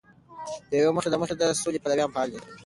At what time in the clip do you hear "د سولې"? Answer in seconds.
1.37-1.81